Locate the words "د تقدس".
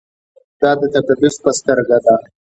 0.79-1.35